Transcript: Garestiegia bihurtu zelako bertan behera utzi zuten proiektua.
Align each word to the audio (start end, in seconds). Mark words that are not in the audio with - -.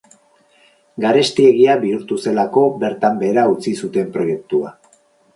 Garestiegia 1.03 1.75
bihurtu 1.83 2.17
zelako 2.23 2.63
bertan 2.83 3.19
behera 3.25 3.43
utzi 3.51 3.75
zuten 3.85 4.09
proiektua. 4.17 4.73